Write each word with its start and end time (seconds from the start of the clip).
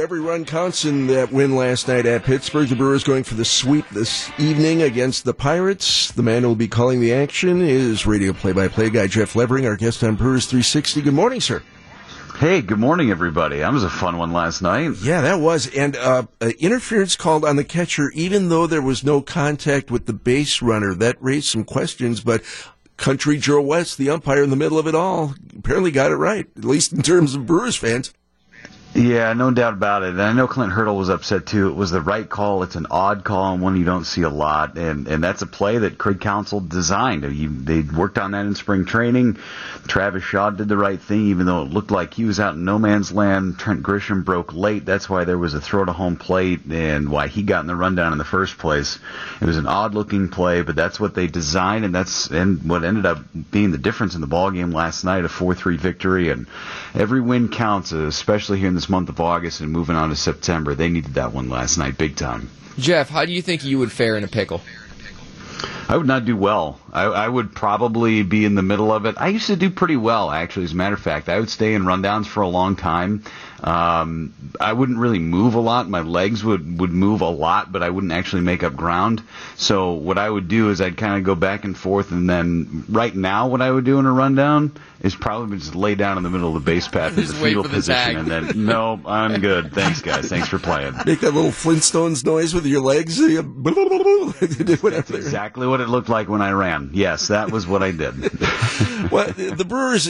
Every 0.00 0.18
run 0.18 0.44
counts 0.44 0.84
in 0.84 1.06
that 1.06 1.30
win 1.30 1.54
last 1.54 1.86
night 1.86 2.04
at 2.04 2.24
Pittsburgh. 2.24 2.68
The 2.68 2.74
Brewers 2.74 3.04
going 3.04 3.22
for 3.22 3.34
the 3.34 3.44
sweep 3.44 3.88
this 3.90 4.28
evening 4.38 4.82
against 4.82 5.24
the 5.24 5.34
Pirates. 5.34 6.10
The 6.10 6.22
man 6.22 6.42
who 6.42 6.48
will 6.48 6.56
be 6.56 6.66
calling 6.66 7.00
the 7.00 7.12
action 7.12 7.62
is 7.62 8.04
radio 8.04 8.32
play-by-play 8.32 8.90
guy 8.90 9.06
Jeff 9.06 9.36
Levering, 9.36 9.66
our 9.66 9.76
guest 9.76 10.02
on 10.02 10.16
Brewers 10.16 10.46
360. 10.46 11.00
Good 11.00 11.14
morning, 11.14 11.40
sir. 11.40 11.62
Hey, 12.38 12.60
good 12.60 12.80
morning, 12.80 13.12
everybody. 13.12 13.58
That 13.58 13.72
was 13.72 13.84
a 13.84 13.90
fun 13.90 14.18
one 14.18 14.32
last 14.32 14.62
night. 14.62 14.96
Yeah, 15.00 15.20
that 15.20 15.38
was. 15.38 15.72
And 15.72 15.96
uh, 15.96 16.24
uh, 16.40 16.50
interference 16.58 17.14
called 17.14 17.44
on 17.44 17.54
the 17.54 17.64
catcher, 17.64 18.10
even 18.14 18.48
though 18.48 18.66
there 18.66 18.82
was 18.82 19.04
no 19.04 19.22
contact 19.22 19.92
with 19.92 20.06
the 20.06 20.12
base 20.12 20.60
runner. 20.60 20.92
That 20.94 21.16
raised 21.20 21.46
some 21.46 21.62
questions, 21.62 22.20
but 22.20 22.42
Country 22.96 23.38
Joe 23.38 23.60
West, 23.60 23.98
the 23.98 24.10
umpire 24.10 24.42
in 24.42 24.50
the 24.50 24.56
middle 24.56 24.78
of 24.78 24.88
it 24.88 24.96
all, 24.96 25.34
apparently 25.56 25.92
got 25.92 26.10
it 26.10 26.16
right, 26.16 26.48
at 26.56 26.64
least 26.64 26.92
in 26.92 27.02
terms 27.02 27.36
of 27.36 27.46
Brewers 27.46 27.76
fans. 27.76 28.12
Yeah, 28.94 29.32
no 29.32 29.50
doubt 29.50 29.72
about 29.72 30.04
it. 30.04 30.10
And 30.10 30.22
I 30.22 30.32
know 30.32 30.46
Clint 30.46 30.72
Hurdle 30.72 30.96
was 30.96 31.08
upset 31.08 31.46
too. 31.46 31.68
It 31.68 31.74
was 31.74 31.90
the 31.90 32.00
right 32.00 32.28
call. 32.28 32.62
It's 32.62 32.76
an 32.76 32.86
odd 32.92 33.24
call 33.24 33.52
and 33.52 33.60
one 33.60 33.76
you 33.76 33.84
don't 33.84 34.04
see 34.04 34.22
a 34.22 34.28
lot. 34.28 34.78
And 34.78 35.08
and 35.08 35.22
that's 35.22 35.42
a 35.42 35.48
play 35.48 35.78
that 35.78 35.98
Craig 35.98 36.20
Counsell 36.20 36.60
designed. 36.60 37.24
He, 37.24 37.48
they 37.48 37.80
worked 37.80 38.18
on 38.18 38.30
that 38.30 38.46
in 38.46 38.54
spring 38.54 38.84
training. 38.84 39.38
Travis 39.88 40.22
Shaw 40.22 40.50
did 40.50 40.68
the 40.68 40.76
right 40.76 41.00
thing, 41.00 41.26
even 41.26 41.44
though 41.44 41.62
it 41.62 41.70
looked 41.70 41.90
like 41.90 42.14
he 42.14 42.24
was 42.24 42.38
out 42.38 42.54
in 42.54 42.64
no 42.64 42.78
man's 42.78 43.10
land. 43.10 43.58
Trent 43.58 43.82
Grisham 43.82 44.24
broke 44.24 44.54
late. 44.54 44.84
That's 44.84 45.10
why 45.10 45.24
there 45.24 45.38
was 45.38 45.54
a 45.54 45.60
throw 45.60 45.84
to 45.84 45.92
home 45.92 46.16
plate 46.16 46.60
and 46.70 47.08
why 47.08 47.26
he 47.26 47.42
got 47.42 47.62
in 47.62 47.66
the 47.66 47.74
rundown 47.74 48.12
in 48.12 48.18
the 48.18 48.24
first 48.24 48.58
place. 48.58 49.00
It 49.40 49.44
was 49.44 49.58
an 49.58 49.66
odd 49.66 49.94
looking 49.94 50.28
play, 50.28 50.62
but 50.62 50.76
that's 50.76 51.00
what 51.00 51.16
they 51.16 51.26
designed, 51.26 51.84
and 51.84 51.92
that's 51.92 52.30
and 52.30 52.62
what 52.68 52.84
ended 52.84 53.06
up 53.06 53.18
being 53.50 53.72
the 53.72 53.78
difference 53.78 54.14
in 54.14 54.20
the 54.20 54.28
ball 54.28 54.52
game 54.52 54.70
last 54.70 55.02
night, 55.02 55.24
a 55.24 55.28
4-3 55.28 55.78
victory. 55.78 56.30
And 56.30 56.46
every 56.94 57.20
win 57.20 57.48
counts, 57.48 57.90
especially 57.90 58.60
here 58.60 58.68
in 58.68 58.74
the 58.76 58.83
this 58.84 58.90
month 58.90 59.08
of 59.08 59.18
August 59.18 59.62
and 59.62 59.72
moving 59.72 59.96
on 59.96 60.10
to 60.10 60.16
September. 60.16 60.74
They 60.74 60.90
needed 60.90 61.14
that 61.14 61.32
one 61.32 61.48
last 61.48 61.78
night, 61.78 61.96
big 61.96 62.16
time. 62.16 62.50
Jeff, 62.78 63.08
how 63.08 63.24
do 63.24 63.32
you 63.32 63.40
think 63.40 63.64
you 63.64 63.78
would 63.78 63.90
fare 63.90 64.14
in 64.18 64.24
a 64.24 64.28
pickle? 64.28 64.60
I 65.88 65.96
would 65.96 66.06
not 66.06 66.26
do 66.26 66.36
well. 66.36 66.78
I, 66.92 67.04
I, 67.04 67.28
would 67.28 67.54
probably 67.54 68.22
be 68.22 68.44
in 68.44 68.56
the 68.56 68.62
middle 68.62 68.92
of 68.92 69.06
it. 69.06 69.14
I 69.18 69.28
used 69.28 69.46
to 69.46 69.56
do 69.56 69.70
pretty 69.70 69.96
well, 69.96 70.30
actually. 70.30 70.64
As 70.64 70.72
a 70.72 70.76
matter 70.76 70.94
of 70.94 71.00
fact, 71.00 71.30
I 71.30 71.40
would 71.40 71.48
stay 71.48 71.72
in 71.72 71.84
rundowns 71.84 72.26
for 72.26 72.42
a 72.42 72.48
long 72.48 72.76
time. 72.76 73.24
Um, 73.64 74.34
I 74.60 74.74
wouldn't 74.74 74.98
really 74.98 75.18
move 75.18 75.54
a 75.54 75.60
lot. 75.60 75.88
My 75.88 76.02
legs 76.02 76.44
would, 76.44 76.78
would 76.78 76.90
move 76.92 77.22
a 77.22 77.30
lot, 77.30 77.72
but 77.72 77.82
I 77.82 77.88
wouldn't 77.88 78.12
actually 78.12 78.42
make 78.42 78.62
up 78.62 78.76
ground. 78.76 79.22
So 79.56 79.92
what 79.92 80.18
I 80.18 80.28
would 80.28 80.48
do 80.48 80.68
is 80.70 80.82
I'd 80.82 80.98
kind 80.98 81.16
of 81.16 81.24
go 81.24 81.34
back 81.34 81.64
and 81.64 81.76
forth, 81.76 82.12
and 82.12 82.28
then 82.28 82.84
right 82.90 83.14
now, 83.14 83.48
what 83.48 83.62
I 83.62 83.70
would 83.70 83.84
do 83.84 83.98
in 83.98 84.04
a 84.04 84.12
rundown 84.12 84.72
is 85.00 85.14
probably 85.14 85.58
just 85.58 85.74
lay 85.74 85.94
down 85.94 86.18
in 86.18 86.22
the 86.22 86.30
middle 86.30 86.48
of 86.48 86.54
the 86.54 86.70
base 86.70 86.88
path 86.88 87.16
in 87.16 87.24
the 87.26 87.32
fetal 87.32 87.62
the 87.62 87.70
position, 87.70 87.94
tag. 87.94 88.16
and 88.16 88.30
then 88.30 88.52
no, 88.66 89.00
I'm 89.06 89.40
good. 89.40 89.72
Thanks, 89.72 90.02
guys. 90.02 90.28
Thanks 90.28 90.48
for 90.48 90.58
playing. 90.58 90.94
Make 91.06 91.20
that 91.20 91.32
little 91.32 91.50
Flintstones 91.50 92.24
noise 92.24 92.52
with 92.54 92.66
your 92.66 92.82
legs. 92.82 93.18
That's 94.40 95.10
exactly 95.10 95.66
what 95.66 95.80
it 95.80 95.88
looked 95.88 96.10
like 96.10 96.28
when 96.28 96.42
I 96.42 96.50
ran. 96.50 96.90
Yes, 96.92 97.28
that 97.28 97.50
was 97.50 97.66
what 97.66 97.82
I 97.82 97.92
did. 97.92 98.14
well, 99.10 99.30
the 99.32 99.64
Brewers, 99.66 100.08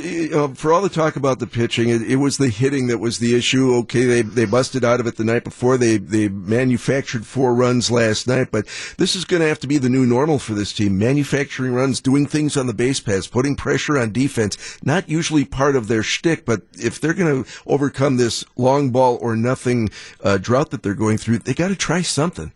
for 0.58 0.72
all 0.72 0.83
the 0.83 0.89
talk 0.89 1.14
about 1.16 1.39
the 1.39 1.46
pitching, 1.46 1.89
it, 1.89 2.02
it 2.02 2.16
was 2.16 2.36
the 2.39 2.48
hitting 2.48 2.89
that 2.89 2.98
was 2.98 3.18
the 3.18 3.36
issue 3.36 3.44
issue. 3.45 3.75
Okay, 3.75 4.05
they 4.05 4.23
they 4.23 4.45
busted 4.47 4.84
out 4.84 5.00
of 5.00 5.06
it 5.06 5.17
the 5.17 5.25
night 5.25 5.45
before. 5.45 5.77
They 5.77 5.98
they 5.98 6.28
manufactured 6.28 7.27
four 7.27 7.55
runs 7.55 7.91
last 7.91 8.27
night, 8.27 8.48
but 8.51 8.67
this 8.97 9.14
is 9.14 9.27
going 9.27 9.42
to 9.42 9.48
have 9.48 9.61
to 9.61 9.67
be 9.67 9.77
the 9.77 9.91
new 9.91 10.06
normal 10.06 10.39
for 10.39 10.55
this 10.55 10.73
team. 10.73 10.98
Manufacturing 10.98 11.75
runs, 11.75 12.01
doing 12.01 12.27
things 12.27 12.56
on 12.56 12.67
the 12.67 12.73
base 12.73 13.01
paths, 13.01 13.27
putting 13.27 13.55
pressure 13.55 13.98
on 13.98 14.12
defense. 14.12 14.56
Not 14.83 15.11
usually 15.11 15.45
part 15.45 15.77
of 15.77 15.89
their 15.89 16.03
shtick, 16.03 16.47
but 16.47 16.62
if 16.73 17.01
they're 17.01 17.12
going 17.12 17.45
to 17.45 17.51
overcome 17.67 18.17
this 18.17 18.45
long 18.56 18.91
ball 18.91 19.19
or 19.20 19.36
nothing 19.36 19.91
uh, 20.23 20.39
drought 20.39 20.70
that 20.70 20.83
they're 20.83 20.95
going 20.95 21.19
through, 21.19 21.39
they 21.39 21.55
got 21.55 21.69
to 21.69 21.77
try 21.77 22.01
something. 22.01 22.53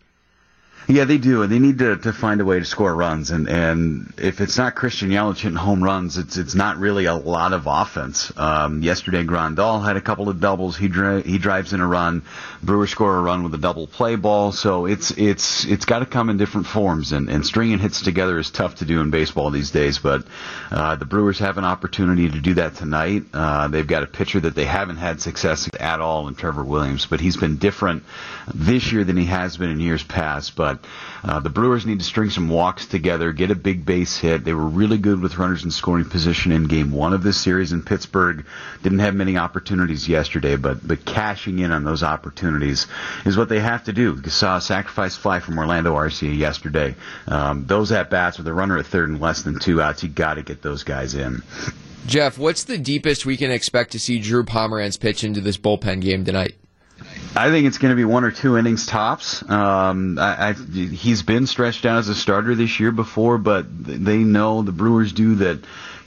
Yeah, 0.89 1.05
they 1.05 1.19
do. 1.19 1.43
And 1.43 1.51
they 1.51 1.59
need 1.59 1.77
to, 1.79 1.97
to 1.97 2.11
find 2.11 2.41
a 2.41 2.45
way 2.45 2.57
to 2.57 2.65
score 2.65 2.95
runs, 2.95 3.29
and 3.29 3.47
and 3.47 4.11
if 4.17 4.41
it's 4.41 4.57
not 4.57 4.73
Christian 4.73 5.11
Yelich 5.11 5.37
hitting 5.37 5.55
home 5.55 5.83
runs, 5.83 6.17
it's 6.17 6.35
it's 6.35 6.55
not 6.55 6.77
really 6.77 7.05
a 7.05 7.13
lot 7.13 7.53
of 7.53 7.67
offense. 7.67 8.33
Um, 8.35 8.81
yesterday, 8.81 9.23
Grandal 9.23 9.85
had 9.85 9.97
a 9.97 10.01
couple 10.01 10.29
of 10.29 10.39
doubles. 10.39 10.75
He 10.75 10.87
dri- 10.87 11.21
he 11.21 11.37
drives 11.37 11.73
in 11.73 11.79
a 11.79 11.85
run. 11.85 12.23
Brewer 12.63 12.87
score 12.87 13.15
a 13.15 13.21
run 13.21 13.43
with 13.43 13.53
a 13.53 13.59
double 13.59 13.85
play 13.85 14.15
ball. 14.15 14.51
So 14.51 14.87
it's 14.87 15.11
it's 15.11 15.63
it's 15.65 15.85
got 15.85 15.99
to 15.99 16.07
come 16.07 16.31
in 16.31 16.37
different 16.37 16.65
forms, 16.65 17.11
and 17.11 17.29
and 17.29 17.45
stringing 17.45 17.77
hits 17.77 18.01
together 18.01 18.39
is 18.39 18.49
tough 18.49 18.77
to 18.77 18.85
do 18.85 18.99
in 18.99 19.11
baseball 19.11 19.51
these 19.51 19.69
days. 19.69 19.99
But 19.99 20.23
uh, 20.71 20.95
the 20.95 21.05
Brewers 21.05 21.37
have 21.37 21.59
an 21.59 21.65
opportunity 21.65 22.31
to 22.31 22.39
do 22.39 22.55
that 22.55 22.77
tonight. 22.77 23.25
Uh, 23.31 23.67
they've 23.67 23.85
got 23.85 24.01
a 24.01 24.07
pitcher 24.07 24.39
that 24.39 24.55
they 24.55 24.65
haven't 24.65 24.97
had 24.97 25.21
success 25.21 25.69
at 25.79 26.01
all 26.01 26.27
in 26.27 26.33
Trevor 26.33 26.63
Williams, 26.63 27.05
but 27.05 27.19
he's 27.19 27.37
been 27.37 27.57
different 27.57 28.05
this 28.55 28.91
year 28.91 29.03
than 29.03 29.17
he 29.17 29.25
has 29.25 29.55
been 29.55 29.69
in 29.69 29.79
years 29.79 30.01
past. 30.03 30.55
But 30.55 30.78
uh, 31.23 31.39
the 31.39 31.49
Brewers 31.49 31.85
need 31.85 31.99
to 31.99 32.05
string 32.05 32.29
some 32.29 32.49
walks 32.49 32.85
together, 32.85 33.31
get 33.33 33.51
a 33.51 33.55
big 33.55 33.85
base 33.85 34.17
hit. 34.17 34.43
They 34.43 34.53
were 34.53 34.67
really 34.67 34.97
good 34.97 35.21
with 35.21 35.37
runners 35.37 35.63
in 35.63 35.71
scoring 35.71 36.05
position 36.05 36.51
in 36.51 36.65
Game 36.65 36.91
One 36.91 37.13
of 37.13 37.23
this 37.23 37.39
series 37.39 37.71
in 37.71 37.83
Pittsburgh. 37.83 38.45
Didn't 38.83 38.99
have 38.99 39.15
many 39.15 39.37
opportunities 39.37 40.07
yesterday, 40.07 40.55
but 40.55 40.87
but 40.87 41.05
cashing 41.05 41.59
in 41.59 41.71
on 41.71 41.83
those 41.83 42.03
opportunities 42.03 42.87
is 43.25 43.37
what 43.37 43.49
they 43.49 43.59
have 43.59 43.83
to 43.85 43.93
do. 43.93 44.21
Saw 44.29 44.57
a 44.57 44.61
sacrifice 44.61 45.15
fly 45.15 45.39
from 45.39 45.57
Orlando 45.57 45.95
Arcia 45.95 46.35
yesterday. 46.35 46.95
Um, 47.27 47.65
those 47.65 47.91
at 47.91 48.09
bats 48.09 48.37
with 48.37 48.47
a 48.47 48.53
runner 48.53 48.77
at 48.77 48.85
third 48.85 49.09
and 49.09 49.19
less 49.19 49.41
than 49.41 49.59
two 49.59 49.81
outs, 49.81 50.03
you 50.03 50.09
got 50.09 50.35
to 50.35 50.43
get 50.43 50.61
those 50.61 50.83
guys 50.83 51.15
in. 51.15 51.43
Jeff, 52.05 52.37
what's 52.37 52.63
the 52.63 52.77
deepest 52.77 53.25
we 53.25 53.37
can 53.37 53.51
expect 53.51 53.91
to 53.91 53.99
see 53.99 54.19
Drew 54.19 54.43
Pomeranz 54.43 54.99
pitch 54.99 55.23
into 55.23 55.41
this 55.41 55.57
bullpen 55.57 56.01
game 56.01 56.25
tonight? 56.25 56.55
I 57.35 57.51
think 57.51 57.67
it's 57.67 57.77
going 57.77 57.91
to 57.91 57.95
be 57.95 58.05
one 58.05 58.23
or 58.23 58.31
two 58.31 58.57
innings 58.57 58.85
tops. 58.85 59.47
Um, 59.47 60.17
I, 60.17 60.49
I, 60.49 60.53
he's 60.53 61.21
been 61.21 61.47
stretched 61.47 61.85
out 61.85 61.99
as 61.99 62.09
a 62.09 62.15
starter 62.15 62.55
this 62.55 62.79
year 62.79 62.91
before, 62.91 63.37
but 63.37 63.65
they 63.69 64.17
know 64.17 64.61
the 64.63 64.71
Brewers 64.71 65.13
do 65.13 65.35
that 65.35 65.59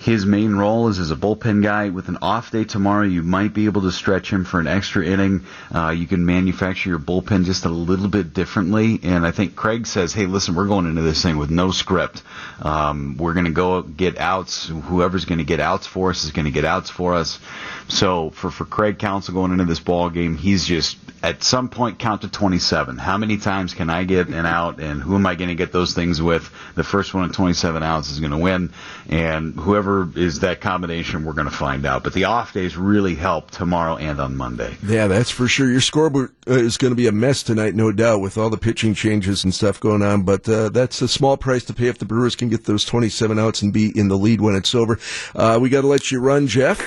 his 0.02 0.26
main 0.26 0.56
role 0.56 0.88
is 0.88 0.98
as 0.98 1.12
a 1.12 1.16
bullpen 1.16 1.62
guy. 1.62 1.90
With 1.90 2.08
an 2.08 2.18
off 2.22 2.50
day 2.50 2.64
tomorrow, 2.64 3.04
you 3.04 3.22
might 3.22 3.54
be 3.54 3.66
able 3.66 3.82
to 3.82 3.92
stretch 3.92 4.32
him 4.32 4.44
for 4.44 4.58
an 4.58 4.66
extra 4.66 5.04
inning. 5.04 5.44
Uh, 5.72 5.90
you 5.90 6.08
can 6.08 6.26
manufacture 6.26 6.90
your 6.90 6.98
bullpen 6.98 7.44
just 7.44 7.64
a 7.66 7.68
little 7.68 8.08
bit 8.08 8.34
differently. 8.34 8.98
And 9.04 9.24
I 9.24 9.30
think 9.30 9.54
Craig 9.54 9.86
says, 9.86 10.12
hey, 10.12 10.26
listen, 10.26 10.56
we're 10.56 10.66
going 10.66 10.86
into 10.86 11.02
this 11.02 11.22
thing 11.22 11.36
with 11.36 11.50
no 11.50 11.70
script. 11.70 12.22
Um, 12.60 13.16
we're 13.16 13.34
going 13.34 13.46
to 13.46 13.52
go 13.52 13.82
get 13.82 14.18
outs. 14.18 14.66
Whoever's 14.66 15.24
going 15.24 15.38
to 15.38 15.44
get 15.44 15.60
outs 15.60 15.86
for 15.86 16.10
us 16.10 16.24
is 16.24 16.32
going 16.32 16.46
to 16.46 16.50
get 16.50 16.64
outs 16.64 16.90
for 16.90 17.14
us. 17.14 17.38
So 17.86 18.30
for, 18.30 18.50
for 18.50 18.64
Craig 18.64 18.98
Counsell 18.98 19.34
going 19.34 19.52
into 19.52 19.66
this 19.66 19.80
ball 19.80 20.10
game, 20.10 20.36
he's 20.36 20.64
just 20.66 20.96
at 21.22 21.42
some 21.44 21.68
point 21.68 21.98
count 21.98 22.22
to 22.22 22.28
27. 22.28 22.98
How 22.98 23.16
many 23.16 23.36
times 23.36 23.74
can 23.74 23.90
I 23.90 24.04
get 24.04 24.28
an 24.28 24.46
out, 24.46 24.80
and 24.80 25.00
who 25.00 25.14
am 25.14 25.26
I 25.26 25.36
going 25.36 25.50
to 25.50 25.54
get 25.54 25.70
those 25.70 25.94
things 25.94 26.20
with? 26.20 26.50
The 26.74 26.82
first 26.82 27.14
one 27.14 27.28
at 27.28 27.34
27 27.34 27.82
outs 27.82 28.10
is 28.10 28.18
going 28.18 28.32
to 28.32 28.38
win, 28.38 28.72
and 29.08 29.54
whoever 29.54 29.91
is 30.00 30.40
that 30.40 30.60
combination, 30.60 31.24
we're 31.24 31.32
going 31.32 31.48
to 31.48 31.54
find 31.54 31.84
out. 31.86 32.02
But 32.04 32.12
the 32.14 32.24
off 32.24 32.52
days 32.52 32.76
really 32.76 33.14
help 33.14 33.50
tomorrow 33.50 33.96
and 33.96 34.20
on 34.20 34.36
Monday. 34.36 34.76
Yeah, 34.86 35.06
that's 35.06 35.30
for 35.30 35.46
sure. 35.48 35.70
Your 35.70 35.80
scoreboard 35.80 36.32
uh, 36.48 36.52
is 36.54 36.76
going 36.78 36.90
to 36.92 36.96
be 36.96 37.06
a 37.06 37.12
mess 37.12 37.42
tonight, 37.42 37.74
no 37.74 37.92
doubt, 37.92 38.20
with 38.20 38.36
all 38.38 38.50
the 38.50 38.56
pitching 38.56 38.94
changes 38.94 39.44
and 39.44 39.54
stuff 39.54 39.78
going 39.80 40.02
on. 40.02 40.22
But 40.22 40.48
uh, 40.48 40.68
that's 40.70 41.02
a 41.02 41.08
small 41.08 41.36
price 41.36 41.64
to 41.66 41.74
pay 41.74 41.88
if 41.88 41.98
the 41.98 42.04
Brewers 42.06 42.34
can 42.36 42.48
get 42.48 42.64
those 42.64 42.84
27 42.84 43.38
outs 43.38 43.62
and 43.62 43.72
be 43.72 43.96
in 43.98 44.08
the 44.08 44.16
lead 44.18 44.40
when 44.40 44.54
it's 44.54 44.74
over. 44.74 44.98
Uh, 45.34 45.58
we 45.60 45.68
got 45.68 45.82
to 45.82 45.86
let 45.86 46.10
you 46.10 46.20
run, 46.20 46.46
Jeff. 46.46 46.78
See 46.78 46.84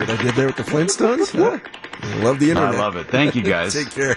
what 0.00 0.10
I 0.10 0.22
did 0.22 0.34
there 0.34 0.46
with 0.46 0.56
the 0.56 0.64
Flintstones? 0.64 1.34
Huh? 2.00 2.20
Love 2.22 2.38
the 2.38 2.50
internet. 2.50 2.76
I 2.76 2.78
love 2.78 2.94
it. 2.94 3.08
Thank 3.08 3.34
you, 3.34 3.42
guys. 3.56 3.74
Take 3.74 3.90
care. 3.90 4.14